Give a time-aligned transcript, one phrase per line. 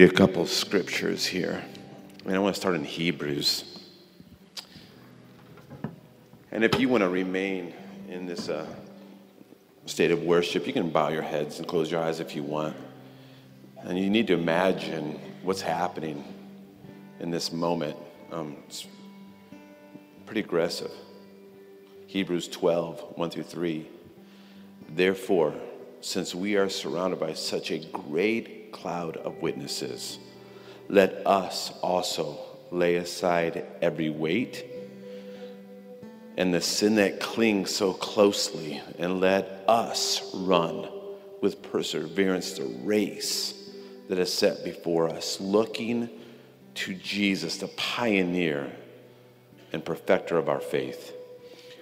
[0.00, 1.60] read a couple scriptures here.
[2.24, 3.80] And I want to start in Hebrews.
[6.52, 7.74] And if you want to remain
[8.08, 8.64] in this uh,
[9.86, 12.76] state of worship, you can bow your heads and close your eyes if you want.
[13.78, 16.22] And you need to imagine what's happening
[17.18, 17.96] in this moment.
[18.30, 18.86] Um, it's
[20.26, 20.92] pretty aggressive.
[22.06, 23.88] Hebrews 12, 1 through 3.
[24.90, 25.54] Therefore,
[26.02, 30.18] since we are surrounded by such a great cloud of witnesses,
[30.88, 32.38] let us also
[32.70, 34.64] lay aside every weight
[36.38, 40.88] and the sin that clings so closely, and let us run
[41.40, 43.70] with perseverance the race
[44.08, 46.08] that is set before us, looking
[46.74, 48.70] to Jesus, the pioneer
[49.72, 51.12] and perfecter of our faith,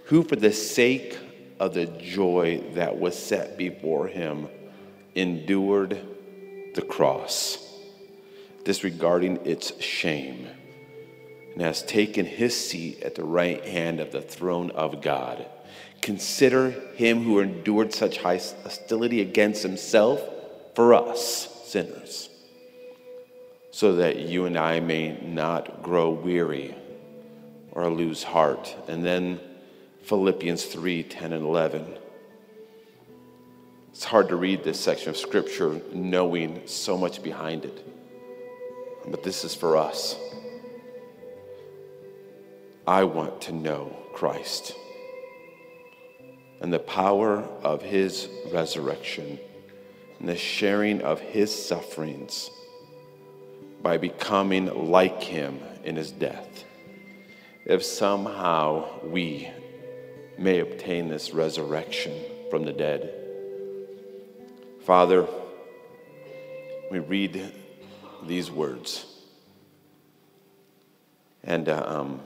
[0.07, 1.18] who, for the sake
[1.60, 4.48] of the joy that was set before him,
[5.15, 6.01] endured
[6.77, 7.59] the cross,
[8.65, 10.47] disregarding its shame
[11.57, 15.46] and has taken his seat at the right hand of the throne of God.
[16.02, 20.21] Consider him who endured such hostility against himself
[20.74, 22.29] for us, sinners,
[23.71, 26.77] so that you and I may not grow weary
[27.73, 28.77] or lose heart.
[28.87, 29.40] And then
[30.02, 31.99] Philippians 3 10 and 11.
[33.97, 37.83] It's hard to read this section of scripture knowing so much behind it,
[39.07, 40.16] but this is for us.
[42.87, 44.74] I want to know Christ
[46.61, 49.39] and the power of his resurrection
[50.21, 52.51] and the sharing of his sufferings
[53.83, 56.65] by becoming like him in his death.
[57.65, 59.49] If somehow we
[60.37, 62.13] may obtain this resurrection
[62.51, 63.26] from the dead.
[64.87, 65.26] Father,
[66.92, 67.53] we read
[68.22, 69.04] these words.
[71.43, 72.20] And uh, um,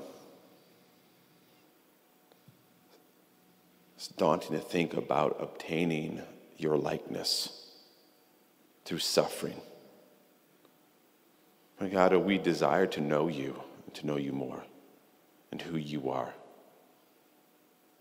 [3.97, 6.21] It's daunting to think about obtaining
[6.59, 7.71] your likeness
[8.85, 9.61] through suffering.
[11.81, 14.65] My God, we desire to know you, and to know you more,
[15.51, 16.35] and who you are.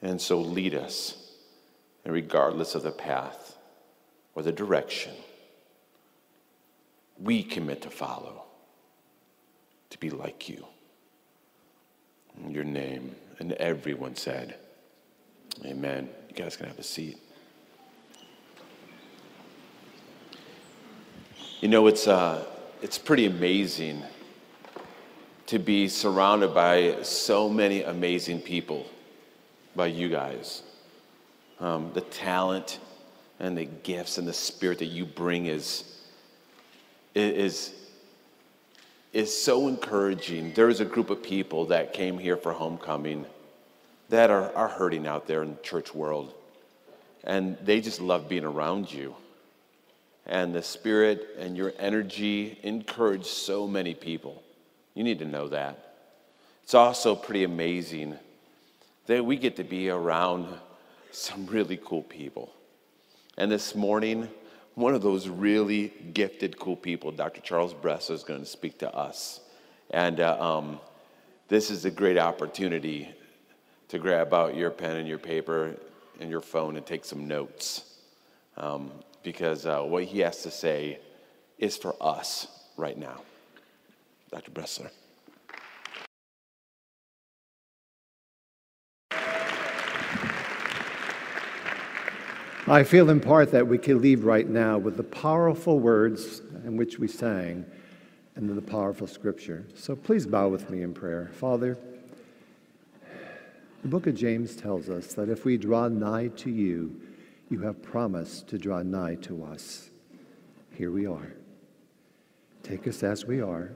[0.02, 1.32] And so lead us,
[2.04, 3.56] and regardless of the path
[4.40, 5.12] or the direction,
[7.22, 8.46] we commit to follow,
[9.90, 10.66] to be like you.
[12.42, 14.56] In your name, and everyone said,
[15.66, 16.08] Amen.
[16.30, 17.18] You guys can have a seat.
[21.60, 22.46] You know, it's, uh,
[22.82, 24.04] it's pretty amazing
[25.48, 28.86] to be surrounded by so many amazing people,
[29.76, 30.64] by you guys.
[31.60, 32.80] Um, the talent
[33.40, 35.84] and the gifts and the spirit that you bring is,
[37.16, 37.74] is,
[39.14, 40.54] is so encouraging.
[40.54, 43.26] There is a group of people that came here for homecoming
[44.10, 46.34] that are, are hurting out there in the church world.
[47.24, 49.16] And they just love being around you.
[50.26, 54.44] And the spirit and your energy encourage so many people.
[54.94, 55.96] You need to know that.
[56.64, 58.18] It's also pretty amazing
[59.08, 60.48] that we get to be around
[61.12, 62.54] some really cool people.
[63.40, 64.28] And this morning,
[64.76, 67.40] one of those really gifted, cool people, Dr.
[67.40, 69.40] Charles Bressler, is going to speak to us.
[69.92, 70.82] And uh, um,
[71.48, 73.08] this is a great opportunity
[73.88, 75.78] to grab out your pen and your paper
[76.20, 77.86] and your phone and take some notes.
[78.58, 78.92] Um,
[79.24, 81.00] because uh, what he has to say
[81.58, 82.46] is for us
[82.76, 83.22] right now.
[84.32, 84.52] Dr.
[84.52, 84.90] Bressler.
[92.70, 96.78] I feel in part that we can leave right now with the powerful words in
[96.78, 97.66] which we sang
[98.36, 99.66] and the powerful scripture.
[99.74, 101.32] So please bow with me in prayer.
[101.34, 101.80] Father,
[103.82, 106.96] the book of James tells us that if we draw nigh to you,
[107.50, 109.90] you have promised to draw nigh to us.
[110.76, 111.34] Here we are.
[112.62, 113.72] Take us as we are,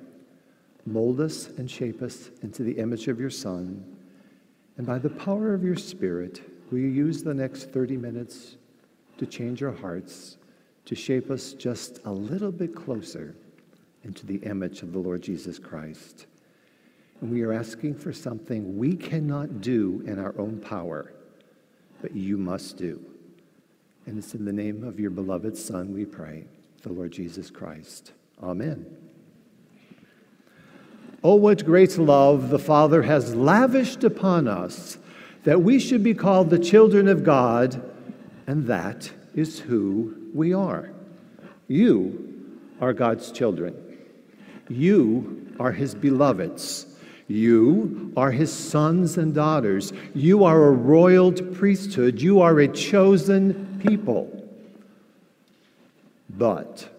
[0.86, 3.98] mold us and shape us into the image of your Son,
[4.78, 8.58] and by the power of your Spirit, will you use the next 30 minutes
[9.24, 10.38] to change our hearts,
[10.86, 13.36] to shape us just a little bit closer
[14.04, 16.26] into the image of the Lord Jesus Christ?
[17.22, 21.14] And we are asking for something we cannot do in our own power,
[22.02, 23.00] but you must do.
[24.06, 26.44] And it's in the name of your beloved Son we pray,
[26.82, 28.12] the Lord Jesus Christ.
[28.42, 28.86] Amen.
[31.24, 34.98] Oh, what great love the Father has lavished upon us
[35.46, 37.93] that we should be called the children of God,
[38.48, 40.92] and that is who we are.
[41.68, 42.52] You
[42.82, 43.76] are God's children.
[44.70, 46.88] You are his beloveds.
[47.28, 49.94] You are his sons and daughters.
[50.14, 52.22] You are a royal priesthood.
[52.22, 54.30] You are a chosen people.
[56.30, 56.90] But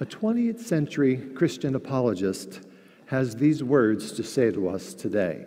[0.00, 2.60] a 20th century Christian apologist
[3.06, 5.46] has these words to say to us today.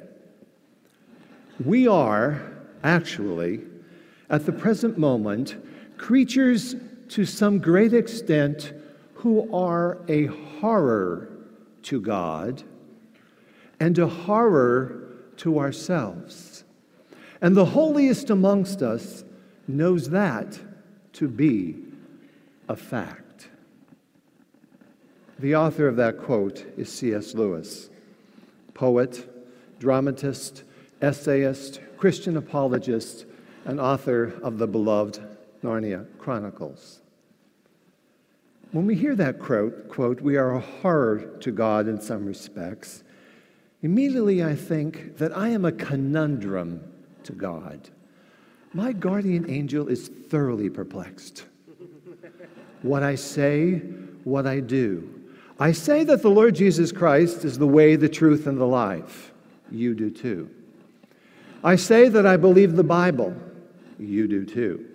[1.63, 2.41] We are
[2.83, 3.61] actually,
[4.29, 5.55] at the present moment,
[5.97, 6.75] creatures
[7.09, 8.73] to some great extent
[9.15, 11.29] who are a horror
[11.83, 12.63] to God
[13.79, 15.05] and a horror
[15.37, 16.63] to ourselves.
[17.41, 19.23] And the holiest amongst us
[19.67, 20.59] knows that
[21.13, 21.75] to be
[22.67, 23.49] a fact.
[25.37, 27.33] The author of that quote is C.S.
[27.33, 27.89] Lewis,
[28.73, 29.29] poet,
[29.79, 30.63] dramatist,
[31.01, 33.25] essayist, Christian apologist,
[33.65, 35.19] and author of the beloved
[35.63, 37.01] Narnia Chronicles.
[38.71, 43.03] When we hear that quote, quote, we are a horror to God in some respects,
[43.81, 46.81] immediately I think that I am a conundrum
[47.23, 47.89] to God.
[48.73, 51.45] My guardian angel is thoroughly perplexed.
[52.81, 53.77] what I say,
[54.25, 55.09] what I do.
[55.59, 59.31] I say that the Lord Jesus Christ is the way, the truth, and the life.
[59.71, 60.49] You do too.
[61.63, 63.33] I say that I believe the Bible.
[63.99, 64.85] You do too.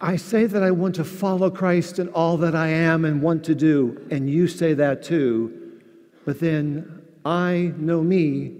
[0.00, 3.44] I say that I want to follow Christ in all that I am and want
[3.44, 5.80] to do, and you say that too,
[6.24, 8.52] but then I know me,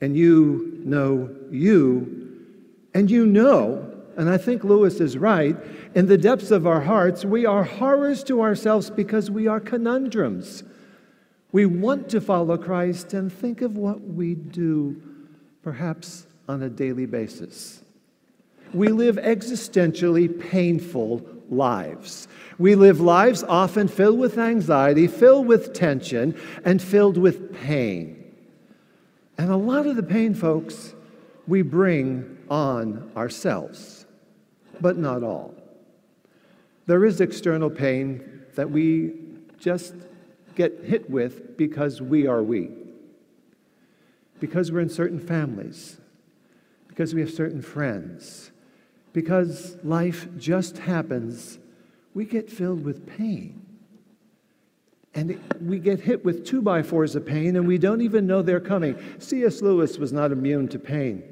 [0.00, 2.46] and you know you,
[2.94, 5.56] and you know, and I think Lewis is right,
[5.94, 10.64] in the depths of our hearts, we are horrors to ourselves because we are conundrums.
[11.52, 15.00] We want to follow Christ and think of what we do
[15.62, 17.82] perhaps on a daily basis.
[18.74, 22.28] We live existentially painful lives.
[22.58, 28.24] We live lives often filled with anxiety, filled with tension, and filled with pain.
[29.38, 30.94] And a lot of the pain, folks,
[31.46, 34.06] we bring on ourselves,
[34.80, 35.54] but not all.
[36.86, 39.14] There is external pain that we
[39.58, 39.94] just
[40.54, 42.70] get hit with because we are we
[44.40, 45.98] because we're in certain families,
[46.86, 48.50] because we have certain friends,
[49.20, 51.58] because life just happens,
[52.14, 53.60] we get filled with pain.
[55.12, 58.42] And we get hit with two by fours of pain, and we don't even know
[58.42, 58.96] they're coming.
[59.18, 59.60] C.S.
[59.60, 61.24] Lewis was not immune to pain.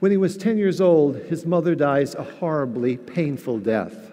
[0.00, 4.12] When he was 10 years old, his mother dies a horribly painful death.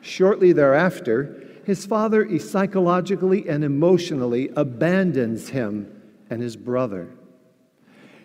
[0.00, 7.08] Shortly thereafter, his father psychologically and emotionally abandons him and his brother.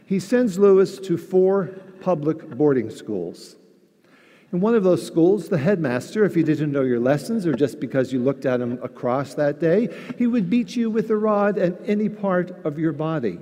[0.06, 1.72] He sends Lewis to four
[2.04, 3.56] public boarding schools.
[4.54, 7.80] In one of those schools, the headmaster, if you didn't know your lessons or just
[7.80, 11.58] because you looked at him across that day, he would beat you with a rod
[11.58, 13.40] at any part of your body.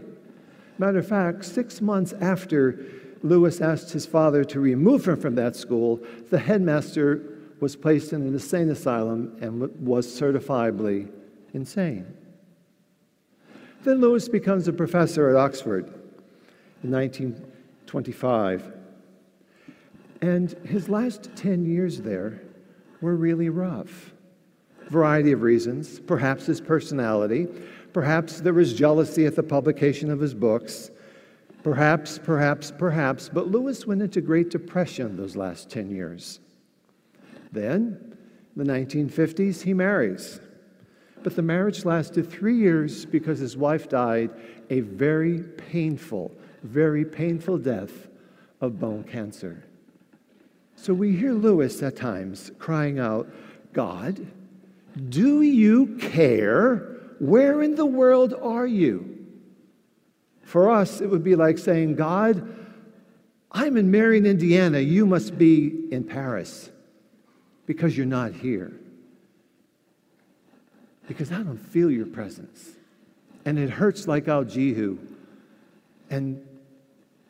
[0.78, 2.86] Matter of fact, six months after
[3.24, 6.00] Lewis asked his father to remove him from that school,
[6.30, 7.22] the headmaster
[7.60, 11.12] was placed in an insane asylum and was certifiably
[11.54, 12.08] insane.
[13.84, 15.88] Then Lewis becomes a professor at Oxford
[16.84, 18.81] in 1925.
[20.22, 22.42] And his last 10 years there
[23.02, 24.14] were really rough.
[24.90, 27.48] Variety of reasons, perhaps his personality,
[27.94, 30.92] perhaps there was jealousy at the publication of his books,
[31.64, 36.40] perhaps, perhaps, perhaps, but Lewis went into Great Depression those last 10 years.
[37.52, 38.18] Then,
[38.56, 40.40] in the 1950s, he marries.
[41.24, 44.32] But the marriage lasted three years because his wife died
[44.70, 46.32] a very painful,
[46.64, 48.08] very painful death
[48.60, 49.64] of bone cancer.
[50.82, 53.32] So we hear Lewis at times crying out,
[53.72, 54.26] God,
[55.10, 56.98] do you care?
[57.20, 59.28] Where in the world are you?
[60.42, 62.52] For us, it would be like saying, God,
[63.52, 64.80] I'm in Marion, Indiana.
[64.80, 66.72] You must be in Paris
[67.68, 68.74] because you're not here
[71.08, 72.72] because I don't feel your presence.
[73.46, 74.98] And it hurts like Al Jehu.
[76.10, 76.44] And,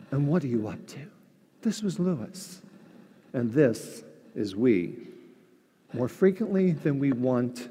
[0.09, 0.99] and what are you up to?
[1.63, 2.60] This was Lewis.
[3.33, 4.03] And this
[4.35, 4.95] is we,
[5.93, 7.69] more frequently than we want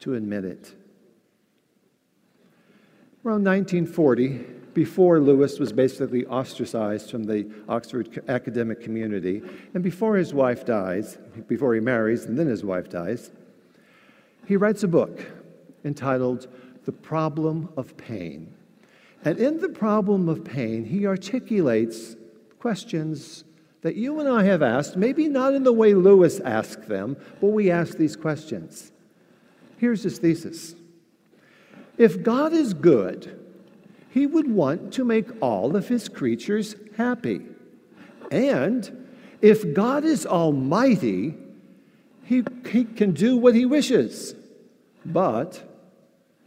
[0.00, 0.74] to admit it.
[3.24, 9.42] Around 1940, before Lewis was basically ostracized from the Oxford academic community,
[9.74, 13.30] and before his wife dies, before he marries and then his wife dies,
[14.46, 15.24] he writes a book
[15.84, 16.46] entitled
[16.84, 18.54] The Problem of Pain.
[19.24, 22.16] And in The Problem of Pain, he articulates
[22.58, 23.44] questions
[23.86, 27.50] that you and I have asked, maybe not in the way Lewis asked them, but
[27.50, 28.90] we ask these questions.
[29.78, 30.74] Here's his thesis
[31.96, 33.38] If God is good,
[34.10, 37.42] he would want to make all of his creatures happy.
[38.32, 39.06] And
[39.40, 41.36] if God is almighty,
[42.24, 44.34] he, he can do what he wishes.
[45.04, 45.62] But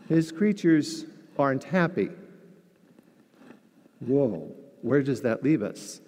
[0.10, 1.06] his creatures
[1.38, 2.10] aren't happy.
[4.02, 6.02] Whoa, where does that leave us?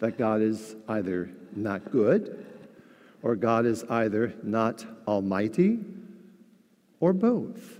[0.00, 2.46] That God is either not good,
[3.22, 5.78] or God is either not almighty,
[7.00, 7.78] or both.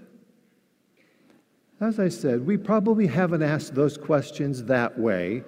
[1.81, 5.43] As I said, we probably haven't asked those questions that way,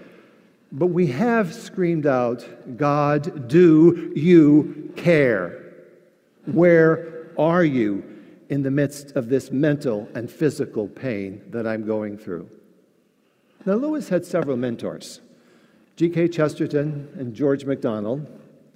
[0.73, 5.75] but we have screamed out, God, do you care?
[6.47, 8.03] Where are you
[8.49, 12.49] in the midst of this mental and physical pain that I'm going through?
[13.67, 15.21] Now, Lewis had several mentors
[15.97, 16.29] G.K.
[16.29, 18.27] Chesterton and George MacDonald,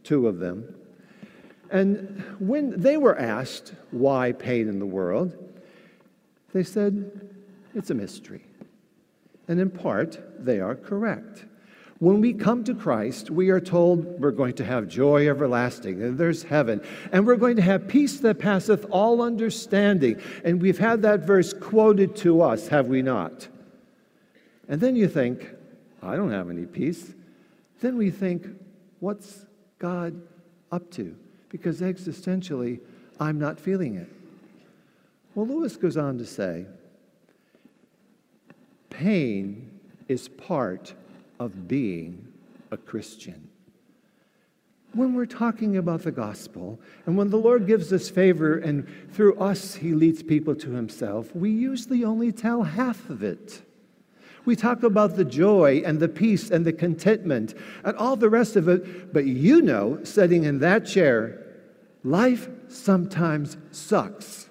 [0.02, 0.74] two of them.
[1.70, 5.36] And when they were asked why pain in the world,
[6.52, 7.34] they said,
[7.74, 8.42] it's a mystery.
[9.48, 11.44] And in part, they are correct.
[11.98, 16.18] When we come to Christ, we are told we're going to have joy everlasting, and
[16.18, 20.20] there's heaven, and we're going to have peace that passeth all understanding.
[20.44, 23.48] And we've had that verse quoted to us, have we not?
[24.68, 25.48] And then you think,
[26.06, 27.14] I don't have any peace.
[27.80, 28.46] Then we think,
[29.00, 29.44] what's
[29.78, 30.20] God
[30.72, 31.14] up to?
[31.48, 32.80] Because existentially,
[33.20, 34.08] I'm not feeling it.
[35.34, 36.66] Well, Lewis goes on to say,
[38.88, 39.70] pain
[40.08, 40.94] is part
[41.38, 42.32] of being
[42.70, 43.48] a Christian.
[44.94, 49.38] When we're talking about the gospel, and when the Lord gives us favor and through
[49.38, 53.60] us he leads people to himself, we usually only tell half of it.
[54.46, 58.56] We talk about the joy and the peace and the contentment and all the rest
[58.56, 61.44] of it, but you know, sitting in that chair,
[62.04, 64.48] life sometimes sucks,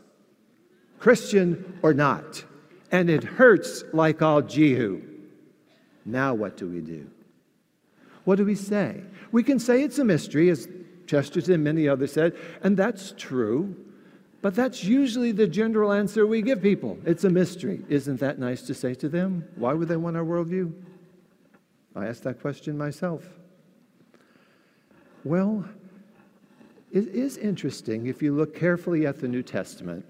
[1.00, 2.44] Christian or not,
[2.92, 5.02] and it hurts like all Jehu.
[6.06, 7.10] Now, what do we do?
[8.26, 9.02] What do we say?
[9.32, 10.68] We can say it's a mystery, as
[11.08, 13.76] Chesterton and many others said, and that's true,
[14.46, 17.00] but that's usually the general answer we give people.
[17.04, 17.82] It's a mystery.
[17.90, 19.44] Isn't that nice to say to them?
[19.56, 20.72] Why would they want our worldview?
[21.96, 23.28] I asked that question myself.
[25.24, 25.66] Well,
[26.92, 30.06] it is interesting if you look carefully at the New Testament.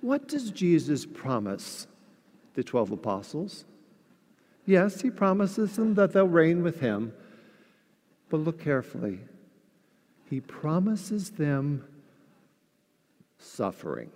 [0.00, 1.86] What does Jesus promise
[2.54, 3.64] the 12 apostles?
[4.66, 7.12] Yes, he promises them that they'll reign with him.
[8.28, 9.20] But look carefully.
[10.28, 11.84] He promises them
[13.38, 14.10] suffering.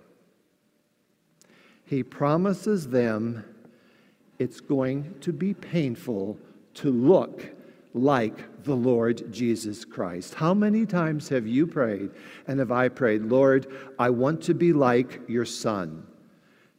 [1.85, 3.43] He promises them
[4.39, 6.37] it's going to be painful
[6.75, 7.53] to look
[7.93, 10.33] like the Lord Jesus Christ.
[10.33, 12.09] How many times have you prayed
[12.47, 16.07] and have I prayed, Lord, I want to be like your Son?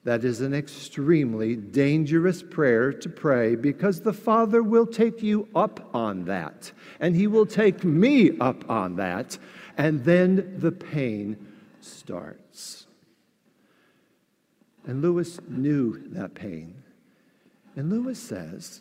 [0.03, 5.95] That is an extremely dangerous prayer to pray because the Father will take you up
[5.95, 9.39] on that, and He will take me up on that,
[9.79, 11.54] and then the pain
[11.87, 12.87] starts.
[14.87, 16.83] And Lewis knew that pain.
[17.77, 18.81] And Lewis says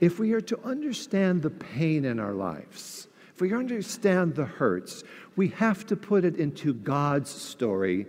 [0.00, 5.04] if we are to understand the pain in our lives, if we understand the hurts,
[5.36, 8.06] we have to put it into God's story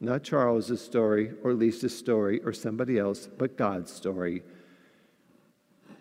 [0.00, 4.42] not Charles's story or Lisa's story or somebody else, but God's story.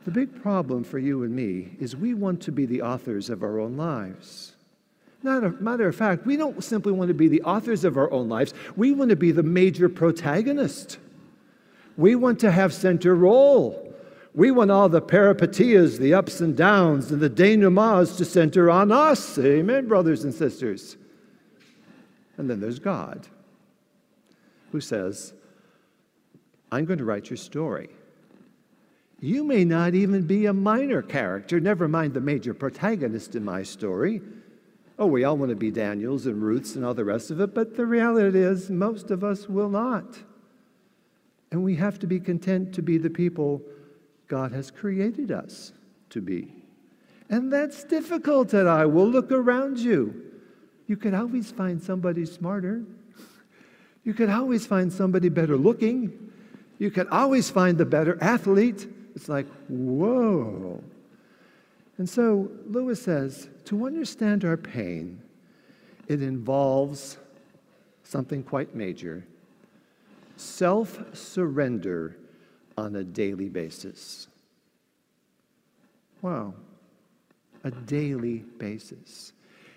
[0.06, 3.44] The big problem for you and me is we want to be the authors of
[3.44, 4.56] our own lives.
[5.22, 8.54] Matter of fact, we don't simply want to be the authors of our own lives,
[8.76, 10.98] we want to be the major protagonist.
[11.98, 13.94] We want to have center role.
[14.34, 18.92] We want all the peripeteias, the ups and downs, and the denouements to center on
[18.92, 19.38] us.
[19.38, 20.96] Amen, brothers and sisters.
[22.38, 23.28] And then there's God
[24.72, 25.34] who says,
[26.72, 27.90] I'm going to write your story.
[29.20, 33.64] You may not even be a minor character, never mind the major protagonist in my
[33.64, 34.22] story.
[35.00, 37.56] Oh, we all want to be Daniels and Ruths and all the rest of it,
[37.56, 40.20] but the reality is most of us will not.
[41.52, 43.62] And we have to be content to be the people
[44.28, 45.72] God has created us
[46.10, 46.54] to be.
[47.30, 50.22] And that's difficult at I will look around you.
[50.86, 52.84] You could always find somebody smarter.
[54.04, 56.32] You could always find somebody better looking.
[56.78, 58.86] You could always find the better athlete.
[59.16, 60.84] It's like, whoa.
[62.00, 65.22] And so Lewis says to understand our pain,
[66.08, 67.18] it involves
[68.04, 69.26] something quite major
[70.38, 72.16] self surrender
[72.78, 74.30] on a daily basis.
[76.22, 76.54] Wow,
[77.66, 79.34] a daily basis.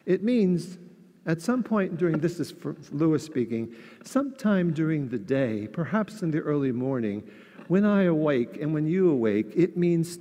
[0.06, 0.78] It means
[1.24, 2.52] At some point during, this is
[2.90, 3.74] Lewis speaking,
[4.04, 7.22] sometime during the day, perhaps in the early morning,
[7.68, 10.18] when I awake and when you awake, it means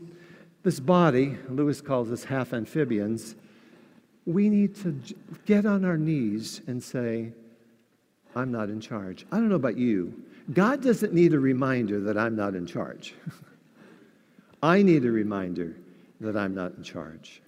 [0.63, 3.35] this body, Lewis calls us half amphibians,
[4.25, 4.99] we need to
[5.45, 7.33] get on our knees and say,
[8.35, 9.25] I'm not in charge.
[9.31, 10.23] I don't know about you.
[10.53, 13.15] God doesn't need a reminder that I'm not in charge.
[14.63, 15.75] I need a reminder
[16.19, 17.41] that I'm not in charge.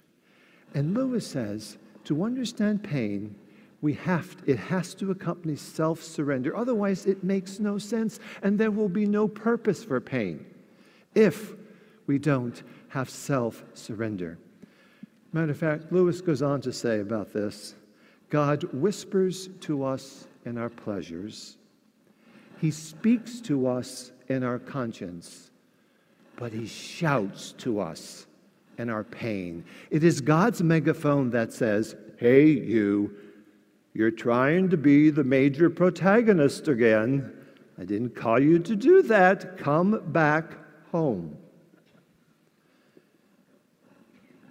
[0.74, 3.36] And Lewis says to understand pain,
[3.80, 8.70] we have to, it has to accompany self-surrender otherwise it makes no sense and there
[8.70, 10.44] will be no purpose for pain
[11.14, 11.52] if
[12.06, 14.38] we don't have self-surrender
[15.32, 17.74] matter of fact lewis goes on to say about this
[18.30, 21.56] god whispers to us in our pleasures
[22.60, 25.50] he speaks to us in our conscience
[26.36, 28.26] but he shouts to us
[28.78, 33.14] in our pain it is god's megaphone that says hey you
[33.94, 37.32] you're trying to be the major protagonist again.
[37.78, 39.56] I didn't call you to do that.
[39.56, 40.58] Come back
[40.90, 41.36] home.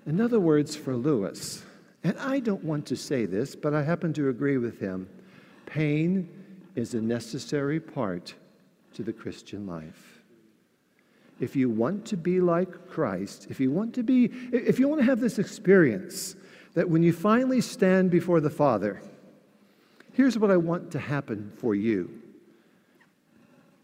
[0.05, 1.63] In other words, for Lewis,
[2.03, 5.09] and I don't want to say this, but I happen to agree with him
[5.65, 6.29] pain
[6.75, 8.33] is a necessary part
[8.93, 10.21] to the Christian life.
[11.39, 15.01] If you want to be like Christ, if you want to be, if you want
[15.01, 16.35] to have this experience
[16.73, 19.01] that when you finally stand before the Father,
[20.13, 22.21] Here's what I want to happen for you.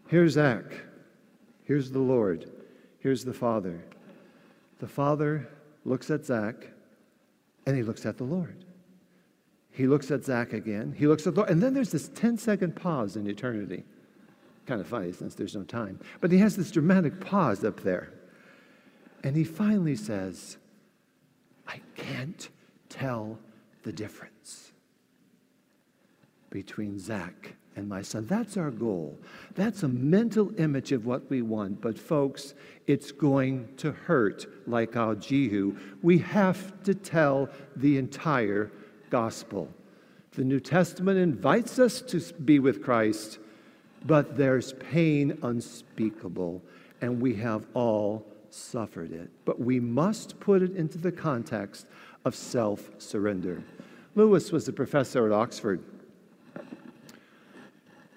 [0.06, 0.64] Here's Zach.
[1.64, 2.50] Here's the Lord.
[3.00, 3.82] Here's the Father.
[4.78, 5.48] The Father
[5.84, 6.68] looks at Zach
[7.66, 8.64] and he looks at the Lord.
[9.70, 10.94] He looks at Zach again.
[10.96, 11.50] He looks at the Lord.
[11.50, 13.84] And then there's this 10 second pause in eternity.
[14.66, 16.00] Kind of funny since there's no time.
[16.20, 18.12] But he has this dramatic pause up there.
[19.22, 20.56] And he finally says,
[21.68, 22.48] I can't
[22.88, 23.38] tell
[23.82, 24.72] the difference
[26.50, 28.26] between Zach and my son.
[28.26, 29.18] That's our goal.
[29.54, 31.80] That's a mental image of what we want.
[31.80, 32.54] But, folks,
[32.86, 35.76] it's going to hurt like our Jehu.
[36.02, 38.70] We have to tell the entire
[39.08, 39.68] gospel.
[40.32, 43.40] The New Testament invites us to be with Christ,
[44.06, 46.62] but there's pain unspeakable,
[47.00, 49.30] and we have all suffered it.
[49.44, 51.86] But we must put it into the context
[52.24, 53.62] of self surrender.
[54.14, 55.82] Lewis was a professor at Oxford.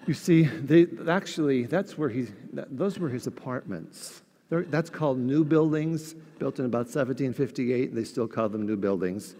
[0.06, 4.22] You see, they, actually, that's where he, that, those were his apartments.
[4.50, 7.94] They're, that's called new buildings, built in about 1758.
[7.94, 9.34] They still call them new buildings.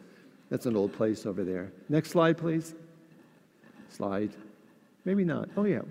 [0.50, 1.70] That's an old place over there.
[1.88, 2.74] Next slide, please.
[3.90, 4.30] Slide.
[5.04, 5.50] Maybe not.
[5.56, 5.82] Oh, yeah.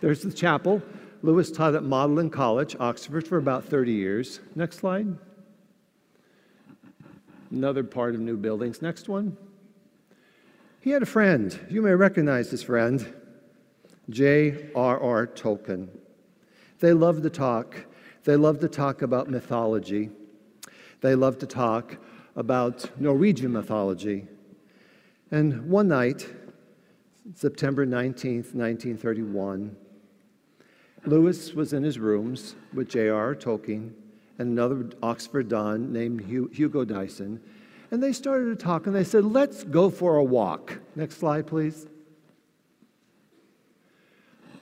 [0.00, 0.82] There's the chapel.
[1.22, 4.40] Lewis taught at Magdalen College, Oxford, for about 30 years.
[4.54, 5.16] Next slide.
[7.50, 8.82] Another part of new buildings.
[8.82, 9.36] Next one.
[10.80, 11.58] He had a friend.
[11.70, 13.12] You may recognize this friend.
[14.10, 15.26] J.R.R.
[15.28, 15.88] Tolkien.
[16.80, 17.86] They love to talk.
[18.24, 20.10] They love to talk about mythology.
[21.00, 21.96] They love to talk
[22.36, 24.26] about Norwegian mythology.
[25.30, 26.26] And one night,
[27.34, 29.76] September 19th, 1931,
[31.06, 33.34] Lewis was in his rooms with J.R.R.
[33.34, 33.92] Tolkien
[34.38, 37.40] and another Oxford Don named Hugo Dyson.
[37.90, 40.80] And they started to talk and they said, Let's go for a walk.
[40.94, 41.86] Next slide, please.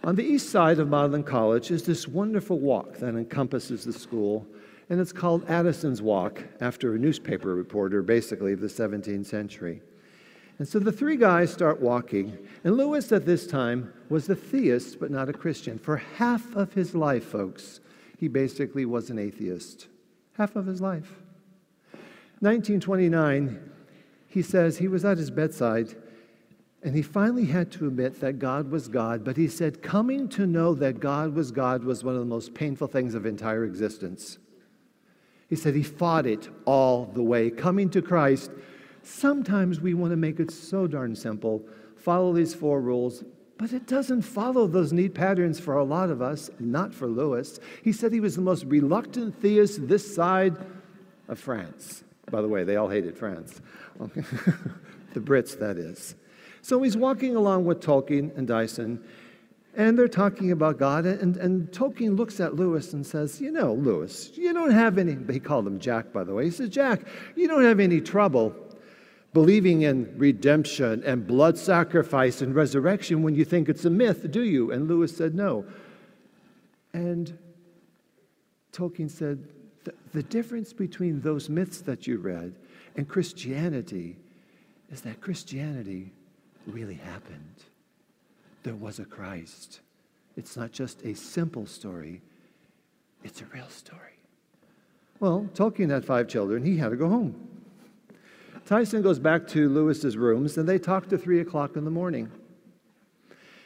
[0.05, 4.47] On the east side of Magdalen College is this wonderful walk that encompasses the school,
[4.89, 9.83] and it's called Addison's Walk, after a newspaper reporter, basically, of the 17th century.
[10.59, 14.99] And so the three guys start walking, and Lewis at this time was a theist,
[14.99, 15.79] but not a Christian.
[15.79, 17.81] For half of his life, folks,
[18.19, 19.89] he basically was an atheist.
[20.35, 21.17] Half of his life.
[22.41, 23.71] 1929,
[24.29, 25.97] he says he was at his bedside
[26.89, 30.47] and he finally had to admit that God was God, but he said, coming to
[30.47, 34.39] know that God was God was one of the most painful things of entire existence.
[35.51, 37.51] He said he fought it all the way.
[37.51, 38.53] Coming to Christ,
[39.03, 41.63] sometimes we want to make it so darn simple
[41.99, 43.23] follow these four rules,
[43.59, 47.61] but it doesn't follow those neat patterns for a lot of us, not for Lewis.
[47.85, 50.57] He said he was the most reluctant theist this side
[51.29, 52.03] of France.
[52.31, 53.61] By the way, they all hated France.
[53.99, 56.15] the Brits, that is.
[56.63, 59.03] So he's walking along with Tolkien and Dyson,
[59.77, 61.07] and they're talking about God.
[61.07, 65.17] And, and Tolkien looks at Lewis and says, You know, Lewis, you don't have any,
[65.33, 66.45] he called him Jack, by the way.
[66.45, 67.03] He says, Jack,
[67.37, 68.55] you don't have any trouble
[69.33, 74.43] believing in redemption and blood sacrifice and resurrection when you think it's a myth, do
[74.43, 74.73] you?
[74.73, 75.65] And Lewis said, No.
[76.93, 77.39] And
[78.73, 79.47] Tolkien said,
[80.13, 82.55] The difference between those myths that you read
[82.97, 84.17] and Christianity
[84.91, 86.13] is that Christianity
[86.69, 87.65] really happened.
[88.63, 89.81] There was a Christ.
[90.37, 92.23] It's not just a simple story,
[93.25, 94.01] it's a real story.
[95.21, 96.63] Well, Tolkien had five children.
[96.63, 97.49] He had to go home.
[98.67, 102.31] Dyson goes back to Lewis's rooms, and they talk to 3 o'clock in the morning.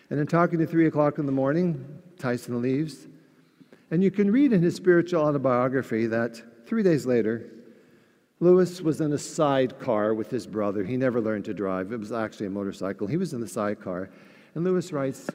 [0.09, 1.85] And in talking to 3 o'clock in the morning,
[2.19, 3.09] Dyson leaves.
[3.91, 7.51] And you can read in his spiritual autobiography that three days later,
[8.43, 10.83] Lewis was in a sidecar with his brother.
[10.83, 13.07] He never learned to drive, it was actually a motorcycle.
[13.07, 14.11] He was in the sidecar.
[14.57, 15.31] And Lewis writes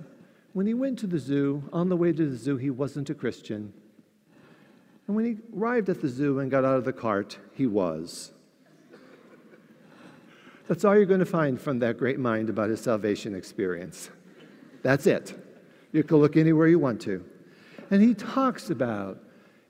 [0.52, 3.16] When he went to the zoo, on the way to the zoo, he wasn't a
[3.16, 3.72] Christian.
[5.08, 8.34] And when he arrived at the zoo and got out of the cart, he was.
[10.68, 14.10] That's all you're going to find from that great mind about his salvation experience.
[14.84, 15.34] That's it.
[15.94, 17.24] You can look anywhere you want to.
[17.90, 19.24] And he talks about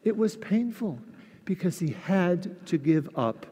[0.03, 0.99] it was painful
[1.47, 3.47] because he had to give up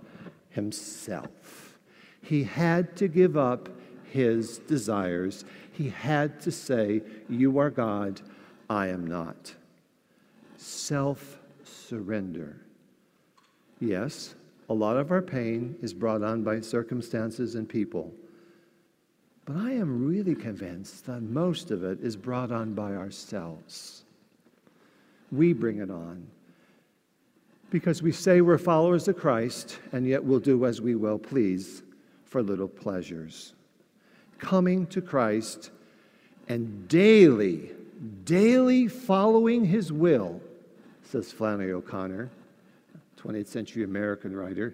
[0.49, 1.79] himself.
[2.21, 3.69] He had to give up
[4.11, 5.45] his desires.
[5.71, 8.21] He had to say, You are God,
[8.69, 9.55] I am not.
[10.57, 12.57] Self surrender.
[13.79, 14.35] Yes,
[14.69, 18.13] a lot of our pain is brought on by circumstances and people.
[19.45, 24.03] But I am really convinced that most of it is brought on by ourselves.
[25.31, 26.27] We bring it on
[27.75, 31.83] because we say we're followers of Christ, and yet we'll do as we will please
[32.23, 33.53] for little pleasures.
[34.37, 35.71] Coming to Christ
[36.47, 37.71] and daily,
[38.23, 40.39] daily following his will
[41.03, 42.29] says Flannery O'Connor,
[43.21, 44.73] 20th century American writer,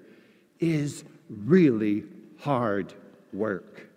[0.59, 2.03] is really
[2.37, 2.93] hard
[3.33, 3.87] work.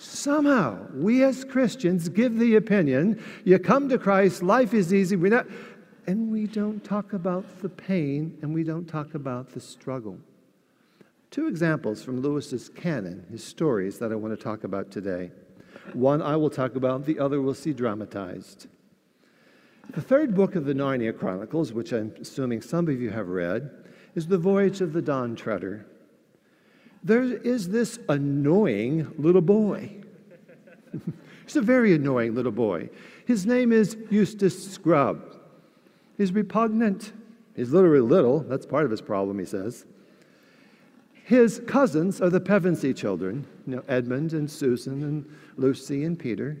[0.00, 5.30] Somehow, we as Christians give the opinion you come to Christ, life is easy, we're
[5.30, 5.46] not,
[6.08, 10.18] and we don't talk about the pain and we don't talk about the struggle.
[11.30, 15.30] Two examples from Lewis's canon, his stories that I want to talk about today.
[15.92, 18.68] One I will talk about, the other we'll see dramatized.
[19.90, 23.70] The third book of the Narnia Chronicles, which I'm assuming some of you have read,
[24.14, 25.84] is The Voyage of the Dawn Treader.
[27.04, 29.92] There is this annoying little boy.
[31.44, 32.88] He's a very annoying little boy.
[33.26, 35.37] His name is Eustace Scrubb.
[36.18, 37.12] He's repugnant.
[37.56, 38.40] He's literally little.
[38.40, 39.86] That's part of his problem, he says.
[41.24, 46.56] His cousins are the Pevensey children, you know, Edmund and Susan and Lucy and Peter.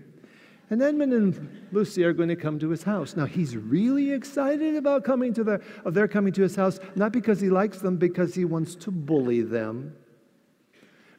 [0.70, 3.16] And Edmund and Lucy are going to come to his house.
[3.16, 7.12] Now, he's really excited about coming to their, of their coming to his house, not
[7.12, 9.96] because he likes them, because he wants to bully them.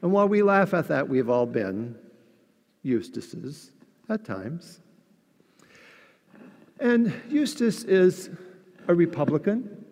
[0.02, 1.98] And while we laugh at that, we've all been
[2.82, 3.72] Eustaces
[4.08, 4.80] at times.
[6.80, 8.30] And Eustace is
[8.88, 9.84] a Republican.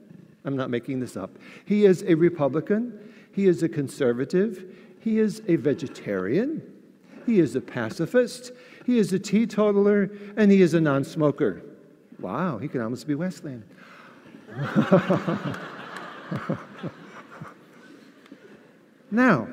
[0.44, 1.37] I'm not making this up.
[1.66, 2.98] He is a Republican.
[3.33, 4.64] He is a conservative.
[5.01, 6.62] He is a vegetarian.
[7.27, 8.53] He is a pacifist.
[8.87, 11.62] He is a teetotaler and he is a non smoker.
[12.18, 13.64] Wow, he could almost be Wesleyan.
[19.11, 19.48] now,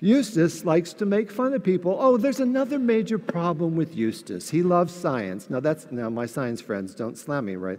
[0.00, 1.96] Eustace likes to make fun of people.
[2.00, 4.48] Oh, there's another major problem with Eustace.
[4.48, 5.50] He loves science.
[5.50, 7.78] Now that's now my science friends don't slam me, right?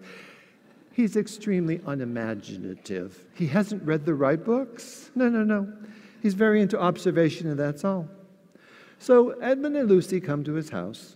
[0.93, 3.17] He's extremely unimaginative.
[3.33, 5.09] He hasn't read the right books.
[5.15, 5.71] No, no, no.
[6.21, 8.07] He's very into observation and that's all.
[8.99, 11.15] So Edmund and Lucy come to his house.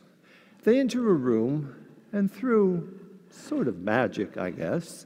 [0.63, 1.75] They enter a room,
[2.11, 5.05] and through sort of magic, I guess,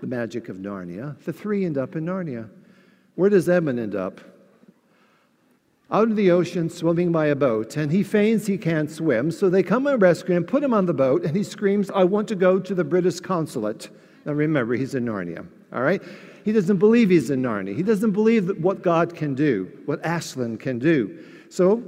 [0.00, 2.48] the magic of Narnia, the three end up in Narnia.
[3.14, 4.20] Where does Edmund end up?
[5.92, 9.50] Out of the ocean, swimming by a boat, and he feigns he can't swim, so
[9.50, 12.28] they come and rescue him, put him on the boat, and he screams, I want
[12.28, 13.90] to go to the British consulate.
[14.24, 16.02] Now remember, he's in Narnia, all right?
[16.46, 17.76] He doesn't believe he's in Narnia.
[17.76, 21.22] He doesn't believe that what God can do, what Aslan can do.
[21.50, 21.82] So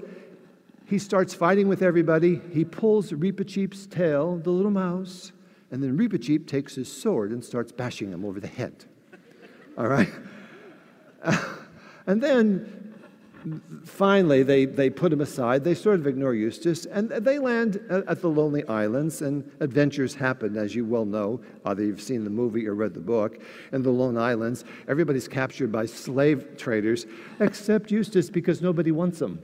[0.85, 2.43] he starts fighting with everybody.
[2.53, 5.33] He pulls Reepicheep's tail, the little mouse,
[5.71, 8.85] and then Reepicheep takes his sword and starts bashing him over the head.
[9.79, 10.13] All right?
[12.07, 12.84] and then
[13.85, 15.65] finally, they, they put him aside.
[15.65, 20.57] They sort of ignore Eustace, and they land at the Lonely Islands, and adventures happen,
[20.57, 23.41] as you well know, either you've seen the movie or read the book.
[23.73, 27.07] In the Lone Islands, everybody's captured by slave traders,
[27.41, 29.39] except Eustace, because nobody wants him.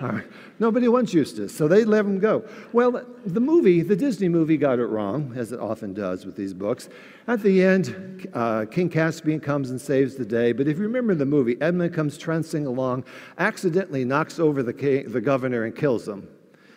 [0.60, 2.44] Nobody wants Eustace, so they let him go.
[2.72, 6.52] Well, the movie, the Disney movie, got it wrong, as it often does with these
[6.52, 6.88] books.
[7.28, 10.50] At the end, uh, King Caspian comes and saves the day.
[10.50, 13.04] But if you remember the movie, Edmund comes trancing along,
[13.38, 16.26] accidentally knocks over the, king, the governor and kills him.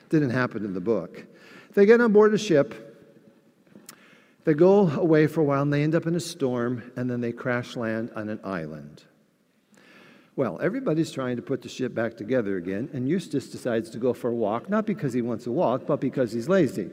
[0.09, 1.25] Didn't happen in the book.
[1.73, 2.89] They get on board a ship.
[4.43, 7.21] They go away for a while and they end up in a storm, and then
[7.21, 9.03] they crash land on an island.
[10.35, 14.13] Well, everybody's trying to put the ship back together again, and Eustace decides to go
[14.13, 16.89] for a walk, not because he wants to walk, but because he's lazy.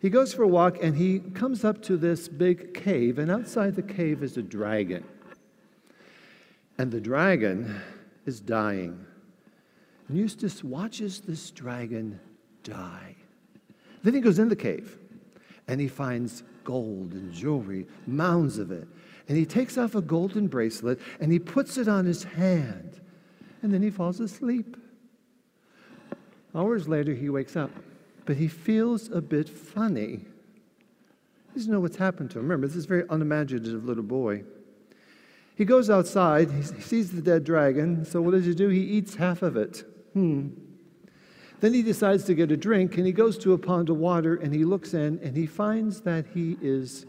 [0.00, 3.76] He goes for a walk and he comes up to this big cave, and outside
[3.76, 5.04] the cave is a dragon.
[6.76, 7.80] And the dragon
[8.26, 9.06] is dying.
[10.08, 12.20] And Eustace watches this dragon
[12.62, 13.16] die.
[14.02, 14.98] Then he goes in the cave
[15.68, 18.88] and he finds gold and jewelry, mounds of it.
[19.32, 23.00] And he takes off a golden bracelet and he puts it on his hand.
[23.62, 24.76] And then he falls asleep.
[26.54, 27.70] Hours later, he wakes up,
[28.26, 30.26] but he feels a bit funny.
[31.46, 32.44] He doesn't know what's happened to him.
[32.44, 34.44] Remember, this is a very unimaginative little boy.
[35.54, 38.68] He goes outside, he sees the dead dragon, so what does he do?
[38.68, 39.82] He eats half of it.
[40.12, 40.48] Hmm.
[41.60, 44.34] Then he decides to get a drink and he goes to a pond of water
[44.34, 47.06] and he looks in and he finds that he is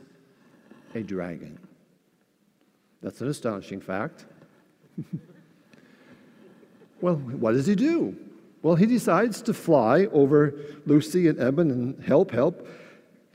[0.96, 1.60] a dragon.
[3.04, 4.26] That's an astonishing fact.
[7.02, 8.16] well, what does he do?
[8.62, 12.66] Well, he decides to fly over Lucy and Eben and help, help.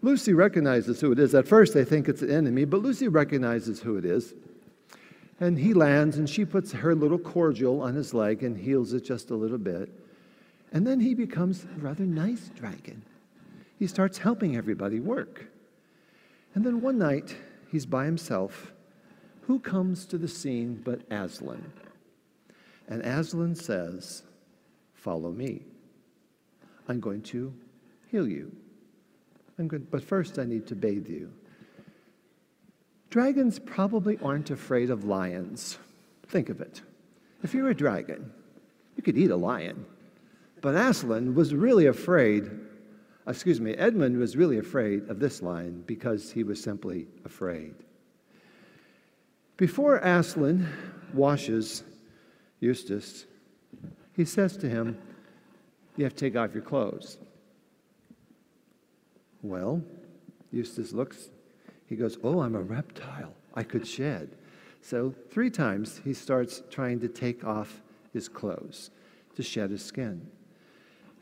[0.01, 1.35] Lucy recognizes who it is.
[1.35, 4.33] At first, they think it's an enemy, but Lucy recognizes who it is.
[5.39, 9.05] And he lands, and she puts her little cordial on his leg and heals it
[9.05, 9.91] just a little bit.
[10.73, 13.03] And then he becomes a rather nice dragon.
[13.79, 15.47] He starts helping everybody work.
[16.55, 17.37] And then one night,
[17.71, 18.73] he's by himself
[19.49, 21.73] who comes to the scene but Aslan?
[22.87, 24.23] And Aslan says,
[24.93, 25.63] Follow me.
[26.87, 27.55] I'm going to
[28.11, 28.55] heal you.
[29.59, 31.33] I'm good, but first I need to bathe you.
[33.09, 35.79] Dragons probably aren't afraid of lions.
[36.27, 36.83] Think of it.
[37.43, 38.31] If you're a dragon,
[38.97, 39.87] you could eat a lion.
[40.61, 42.51] But Aslan was really afraid,
[43.27, 47.75] excuse me, Edmund was really afraid of this lion because he was simply afraid.
[49.59, 50.69] Before Aslan
[51.13, 51.83] washes
[52.61, 53.27] Eustace,
[54.15, 54.97] he says to him,
[55.97, 57.19] You have to take off your clothes.
[59.43, 59.83] Well,
[60.53, 61.31] Eustace looks,
[61.87, 63.35] he goes, Oh, I'm a reptile.
[63.55, 64.31] I could shed.
[64.81, 68.91] So, three times he starts trying to take off his clothes
[69.35, 70.25] to shed his skin.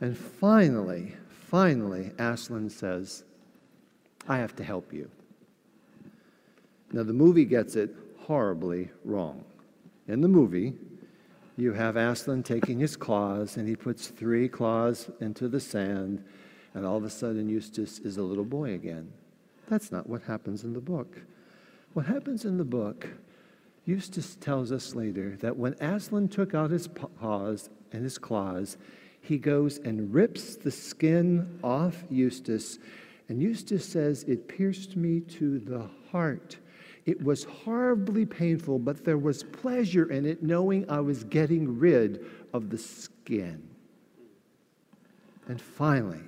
[0.03, 3.25] And finally, finally, Aslan says,
[4.29, 5.11] I have to help you.
[6.93, 9.45] Now, the movie gets it horribly wrong.
[10.09, 10.75] In the movie,
[11.57, 16.25] you have Aslan taking his claws, and he puts three claws into the sand,
[16.75, 19.13] and all of a sudden Eustace is a little boy again.
[19.69, 21.19] That's not what happens in the book.
[21.93, 23.09] What happens in the book,
[23.85, 28.77] Eustace tells us later that when Aslan took out his paws and his claws,
[29.21, 32.81] he goes and rips the skin off Eustace,
[33.29, 36.59] and Eustace says, It pierced me to the heart.
[37.07, 42.27] It was horribly painful, but there was pleasure in it knowing I was getting rid
[42.53, 43.63] of the skin.
[45.47, 46.25] And finally,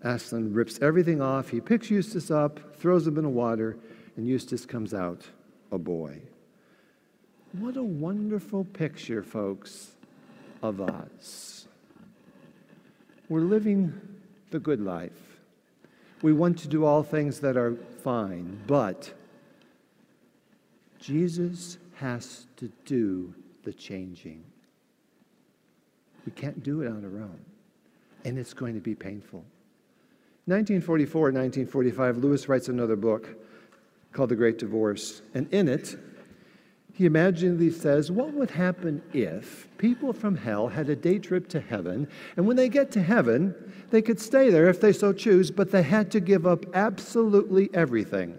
[0.00, 1.50] Aslan rips everything off.
[1.50, 3.76] He picks Eustace up, throws him in the water,
[4.16, 5.26] and Eustace comes out
[5.70, 6.22] a boy.
[7.52, 9.90] What a wonderful picture, folks,
[10.62, 11.66] of us.
[13.28, 14.00] We're living
[14.50, 15.38] the good life.
[16.22, 19.12] We want to do all things that are fine, but
[21.02, 23.34] Jesus has to do
[23.64, 24.44] the changing.
[26.24, 27.40] We can't do it on our own,
[28.24, 29.40] and it's going to be painful.
[30.46, 33.28] 1944, 1945, Lewis writes another book
[34.12, 35.96] called The Great Divorce, and in it,
[36.94, 41.60] he imaginatively says, What would happen if people from hell had a day trip to
[41.60, 43.54] heaven, and when they get to heaven,
[43.90, 47.70] they could stay there if they so choose, but they had to give up absolutely
[47.74, 48.38] everything?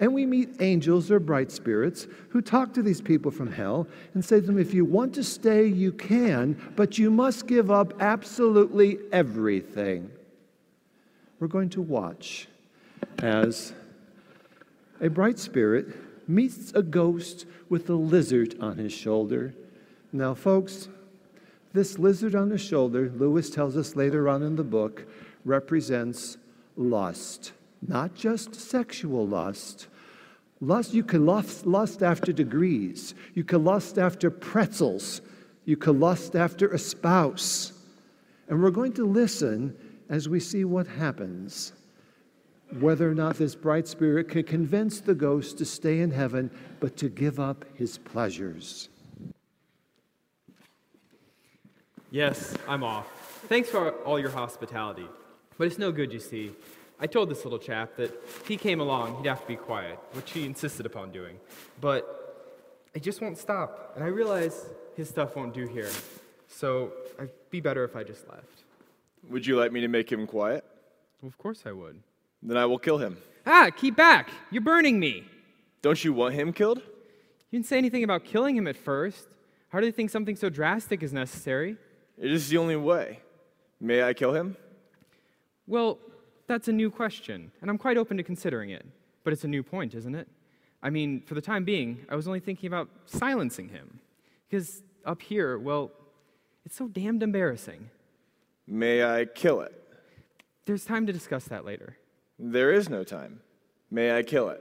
[0.00, 4.24] And we meet angels or bright spirits who talk to these people from hell and
[4.24, 8.00] say to them, if you want to stay, you can, but you must give up
[8.00, 10.10] absolutely everything.
[11.38, 12.48] We're going to watch
[13.18, 13.74] as
[15.02, 15.88] a bright spirit
[16.28, 19.54] meets a ghost with a lizard on his shoulder.
[20.12, 20.88] Now, folks,
[21.72, 25.06] this lizard on the shoulder, Lewis tells us later on in the book,
[25.44, 26.38] represents
[26.76, 27.52] lust.
[27.86, 29.88] Not just sexual lust,
[30.60, 33.14] Lust, you can lust, lust after degrees.
[33.34, 35.22] You can lust after pretzels.
[35.64, 37.72] You can lust after a spouse.
[38.48, 39.74] And we're going to listen
[40.10, 41.72] as we see what happens,
[42.78, 46.96] whether or not this bright spirit can convince the ghost to stay in heaven, but
[46.98, 48.88] to give up his pleasures.
[52.10, 53.06] Yes, I'm off.
[53.48, 55.06] Thanks for all your hospitality.
[55.56, 56.52] But it's no good, you see.
[57.02, 59.98] I told this little chap that if he came along, he'd have to be quiet,
[60.12, 61.38] which he insisted upon doing.
[61.80, 62.50] But
[62.92, 63.92] it just won't stop.
[63.94, 65.88] And I realize his stuff won't do here.
[66.48, 68.64] So I'd be better if I just left.
[69.30, 70.64] Would you like me to make him quiet?
[71.22, 72.02] Well, of course I would.
[72.42, 73.16] Then I will kill him.
[73.46, 74.28] Ah, keep back!
[74.50, 75.24] You're burning me!
[75.82, 76.78] Don't you want him killed?
[76.78, 79.26] You didn't say anything about killing him at first.
[79.70, 81.76] Hardly think something so drastic is necessary.
[82.18, 83.20] It is the only way.
[83.80, 84.56] May I kill him?
[85.66, 85.98] Well,
[86.50, 88.84] that's a new question, and I'm quite open to considering it.
[89.22, 90.26] But it's a new point, isn't it?
[90.82, 94.00] I mean, for the time being, I was only thinking about silencing him.
[94.48, 95.92] Because up here, well,
[96.66, 97.88] it's so damned embarrassing.
[98.66, 99.72] May I kill it?
[100.64, 101.96] There's time to discuss that later.
[102.36, 103.40] There is no time.
[103.88, 104.60] May I kill it?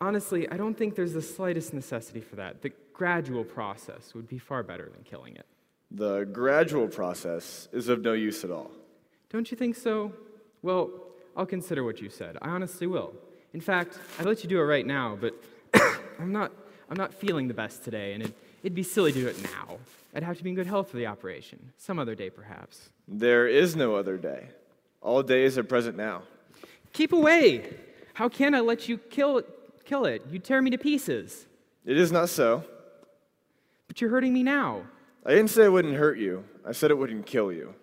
[0.00, 2.62] Honestly, I don't think there's the slightest necessity for that.
[2.62, 5.46] The gradual process would be far better than killing it.
[5.90, 8.70] The gradual process is of no use at all.
[9.30, 10.12] Don't you think so?
[10.62, 10.90] Well,
[11.36, 12.36] I'll consider what you said.
[12.42, 13.14] I honestly will.
[13.54, 15.34] In fact, I'd let you do it right now, but
[16.18, 16.52] I'm not
[16.90, 19.78] I'm not feeling the best today, and it, it'd be silly to do it now.
[20.14, 21.72] I'd have to be in good health for the operation.
[21.76, 22.88] Some other day, perhaps.
[23.06, 24.48] There is no other day.
[25.02, 26.22] All days are present now.
[26.94, 27.76] Keep away!
[28.14, 29.42] How can I let you kill,
[29.84, 30.24] kill it?
[30.30, 31.46] You tear me to pieces.
[31.84, 32.64] It is not so.
[33.86, 34.82] But you're hurting me now.
[35.28, 36.42] I didn't say it wouldn't hurt you.
[36.64, 37.74] I said it wouldn't kill you.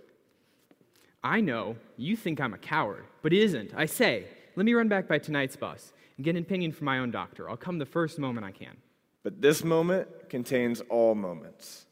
[1.24, 1.76] I know.
[1.96, 3.72] You think I'm a coward, but it isn't.
[3.76, 6.98] I say, let me run back by tonight's bus and get an opinion from my
[6.98, 7.48] own doctor.
[7.48, 8.76] I'll come the first moment I can.
[9.22, 11.86] But this moment contains all moments.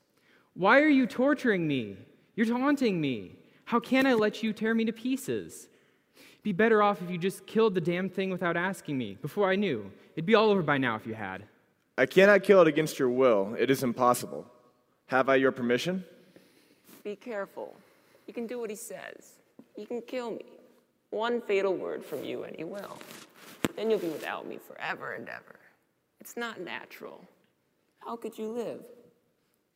[0.55, 1.97] Why are you torturing me?
[2.35, 3.37] You're taunting me.
[3.65, 5.67] How can I let you tear me to pieces?
[6.41, 9.55] Be better off if you just killed the damn thing without asking me before I
[9.55, 9.91] knew.
[10.15, 11.43] It'd be all over by now if you had.
[11.95, 13.55] I cannot kill it against your will.
[13.59, 14.47] It is impossible.
[15.07, 16.03] Have I your permission?
[17.03, 17.75] Be careful.
[18.27, 19.33] You can do what he says.
[19.75, 20.45] You can kill me.
[21.09, 22.97] One fatal word from you, and he will.
[23.75, 25.59] Then you'll be without me forever and ever.
[26.19, 27.23] It's not natural.
[27.99, 28.81] How could you live?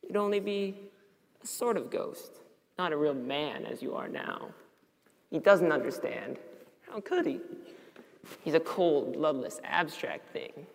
[0.02, 0.76] You'd only be
[1.42, 2.32] a sort of ghost,
[2.78, 4.48] not a real man as you are now.
[5.30, 6.38] He doesn't understand.
[6.90, 7.40] How could he?
[8.42, 10.66] He's a cold, bloodless, abstract thing.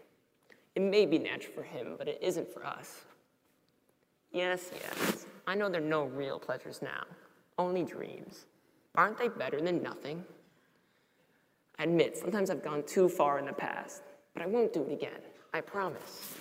[0.75, 3.01] It may be natural for him, but it isn't for us.
[4.33, 7.03] Yes, yes, I know there are no real pleasures now,
[7.59, 8.47] only dreams.
[8.95, 10.25] Aren't they better than nothing?
[11.77, 14.01] I admit, sometimes I've gone too far in the past,
[14.33, 15.21] but I won't do it again.
[15.53, 16.39] I promise.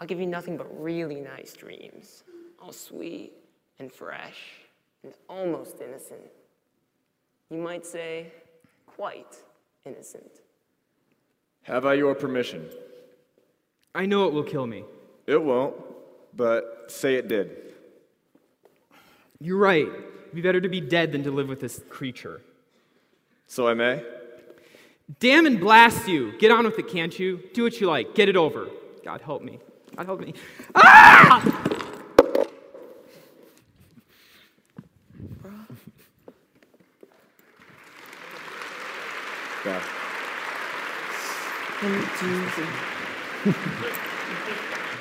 [0.00, 2.24] I'll give you nothing but really nice dreams,
[2.60, 3.32] all sweet
[3.78, 4.40] and fresh
[5.04, 6.22] and almost innocent.
[7.50, 8.32] You might say,
[8.86, 9.36] quite
[9.84, 10.40] innocent.
[11.62, 12.68] Have I your permission?
[13.94, 14.84] I know it will kill me.
[15.26, 15.76] It won't,
[16.34, 17.50] but say it did.
[19.40, 19.86] You're right.
[19.86, 22.40] It'd be better to be dead than to live with this creature.
[23.46, 24.02] So I may?
[25.20, 26.32] Damn and blast you!
[26.38, 27.42] Get on with it, can't you?
[27.52, 28.14] Do what you like.
[28.14, 28.68] Get it over.
[29.04, 29.58] God help me.
[29.96, 30.32] God help me.
[30.74, 31.72] Ah!
[39.64, 39.80] Yeah.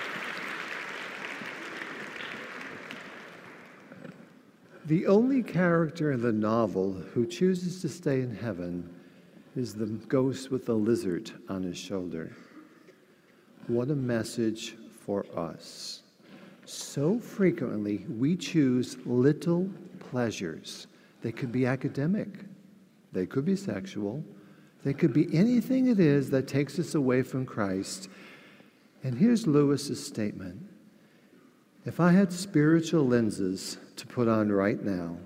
[4.92, 8.94] The only character in the novel who chooses to stay in heaven
[9.56, 12.36] is the ghost with the lizard on his shoulder.
[13.68, 14.76] What a message
[15.06, 16.04] for us.
[16.66, 20.88] So frequently, we choose little pleasures.
[21.22, 22.28] They could be academic,
[23.14, 24.22] they could be sexual,
[24.84, 28.10] they could be anything it is that takes us away from Christ.
[29.06, 30.71] And here's Lewis's statement
[31.84, 35.18] If I had spiritual lenses to put on right now,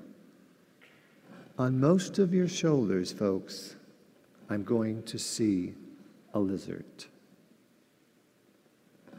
[1.57, 3.75] on most of your shoulders, folks,
[4.49, 5.73] I'm going to see
[6.33, 6.85] a lizard.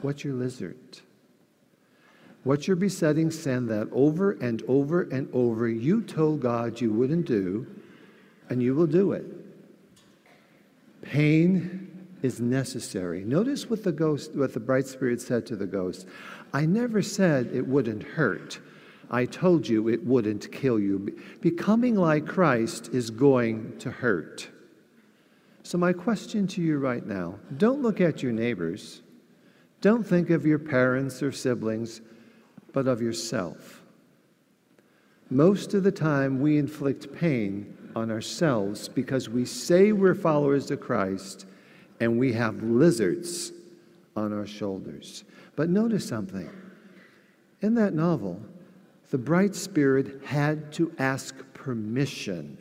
[0.01, 1.01] What's your lizard?
[2.45, 7.27] What's your besetting sin that over and over and over you told God you wouldn't
[7.27, 7.67] do,
[8.49, 9.27] and you will do it?
[11.03, 11.87] Pain
[12.23, 13.25] is necessary.
[13.25, 16.07] Notice what the ghost, what the bright spirit said to the ghost.
[16.53, 18.61] I never said it wouldn't hurt.
[19.11, 21.17] I told you it wouldn't kill you.
[21.41, 24.49] Becoming like Christ is going to hurt.
[25.63, 29.03] So, my question to you right now don't look at your neighbors,
[29.81, 32.01] don't think of your parents or siblings,
[32.73, 33.83] but of yourself.
[35.29, 40.81] Most of the time, we inflict pain on ourselves because we say we're followers of
[40.81, 41.47] Christ
[42.01, 43.53] and we have lizards
[44.15, 45.25] on our shoulders.
[45.57, 46.51] But notice something.
[47.63, 48.41] In that novel,
[49.11, 52.59] the bright spirit had to ask permission.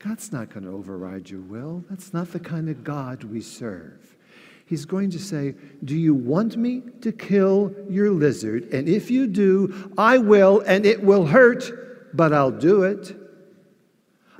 [0.00, 1.84] God's not going to override your will.
[1.88, 4.16] That's not the kind of God we serve.
[4.66, 5.54] He's going to say,
[5.84, 8.64] Do you want me to kill your lizard?
[8.72, 13.16] And if you do, I will, and it will hurt, but I'll do it.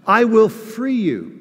[0.06, 1.37] I will free you.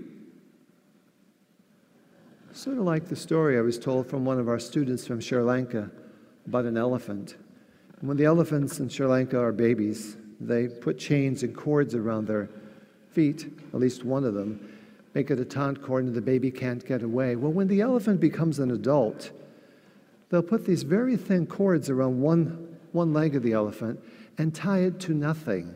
[2.68, 5.42] Sort of like the story I was told from one of our students from Sri
[5.42, 5.90] Lanka
[6.46, 7.38] about an elephant.
[8.02, 12.50] When the elephants in Sri Lanka are babies, they put chains and cords around their
[13.10, 14.70] feet, at least one of them,
[15.14, 17.38] make it a taunt cord and the baby can't get away.
[17.38, 19.32] Well, when the elephant becomes an adult,
[20.28, 23.98] they'll put these very thin cords around one, one leg of the elephant
[24.38, 25.74] and tie it to nothing.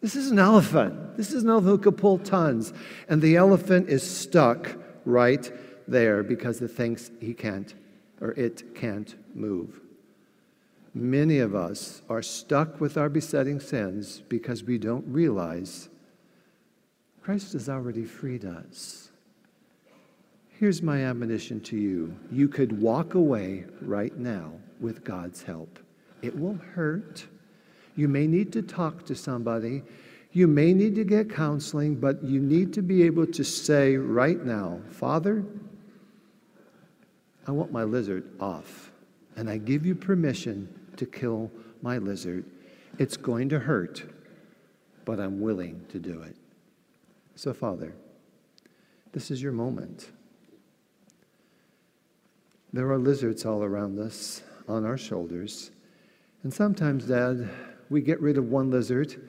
[0.00, 1.16] This is an elephant.
[1.16, 2.72] This is an elephant who could pull tons.
[3.08, 5.50] And the elephant is stuck right
[5.92, 7.74] there because it thinks he can't
[8.20, 9.80] or it can't move.
[10.94, 15.88] Many of us are stuck with our besetting sins because we don't realize
[17.22, 19.10] Christ has already freed us.
[20.58, 25.78] Here's my admonition to you you could walk away right now with God's help.
[26.20, 27.26] It will hurt.
[27.96, 29.82] You may need to talk to somebody.
[30.32, 34.42] You may need to get counseling, but you need to be able to say right
[34.44, 35.44] now, Father,
[37.46, 38.92] I want my lizard off,
[39.36, 41.50] and I give you permission to kill
[41.82, 42.44] my lizard.
[42.98, 44.04] It's going to hurt,
[45.04, 46.36] but I'm willing to do it.
[47.34, 47.94] So, Father,
[49.12, 50.10] this is your moment.
[52.72, 55.70] There are lizards all around us, on our shoulders.
[56.42, 57.48] And sometimes, Dad,
[57.90, 59.20] we get rid of one lizard,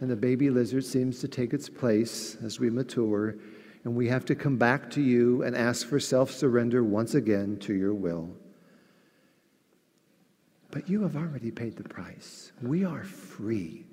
[0.00, 3.36] and the baby lizard seems to take its place as we mature,
[3.84, 7.56] and we have to come back to you and ask for self surrender once again
[7.58, 8.30] to your will.
[10.70, 12.52] But you have already paid the price.
[12.62, 13.86] We are free.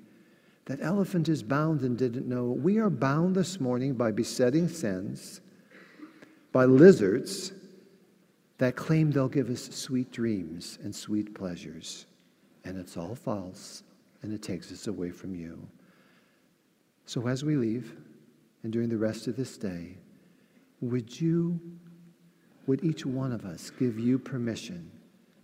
[0.66, 2.44] That elephant is bound and didn't know.
[2.44, 5.40] We are bound this morning by besetting sins,
[6.52, 7.52] by lizards
[8.58, 12.06] that claim they'll give us sweet dreams and sweet pleasures.
[12.64, 13.82] And it's all false,
[14.22, 15.66] and it takes us away from you.
[17.06, 17.96] So as we leave,
[18.68, 19.96] and during the rest of this day,
[20.82, 21.58] would you,
[22.66, 24.90] would each one of us give you permission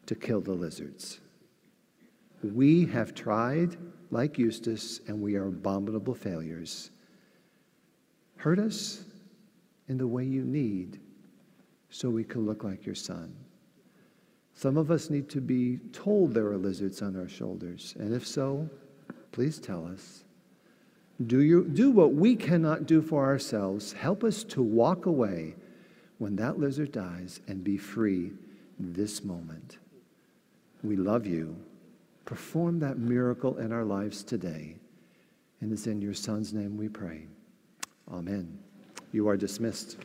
[0.04, 1.20] to kill the lizards?
[2.42, 3.78] We have tried
[4.10, 6.90] like Eustace, and we are abominable failures.
[8.36, 9.04] Hurt us
[9.88, 11.00] in the way you need
[11.88, 13.34] so we can look like your son.
[14.52, 18.26] Some of us need to be told there are lizards on our shoulders, and if
[18.26, 18.68] so,
[19.32, 20.24] please tell us.
[21.26, 23.92] Do, you, do what we cannot do for ourselves.
[23.92, 25.54] Help us to walk away
[26.18, 28.32] when that lizard dies and be free
[28.78, 29.78] this moment.
[30.82, 31.56] We love you.
[32.24, 34.76] Perform that miracle in our lives today.
[35.60, 37.26] And it's in your Son's name we pray.
[38.10, 38.58] Amen.
[39.12, 40.04] You are dismissed.